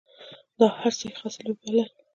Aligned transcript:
دا 0.59 0.67
هر 0.79 0.93
څه 0.99 1.03
یې 1.09 1.15
خاصې 1.19 1.41
لوبې 1.45 1.63
بلل. 1.71 1.89